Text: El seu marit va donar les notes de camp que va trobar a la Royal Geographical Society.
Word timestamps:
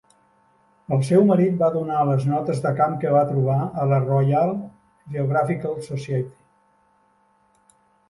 El 0.95 1.03
seu 1.09 1.25
marit 1.31 1.59
va 1.59 1.69
donar 1.75 1.99
les 2.11 2.25
notes 2.31 2.63
de 2.65 2.73
camp 2.81 2.97
que 3.05 3.13
va 3.17 3.23
trobar 3.33 3.59
a 3.85 3.87
la 3.93 4.03
Royal 4.09 4.57
Geographical 5.15 5.81
Society. 5.93 6.39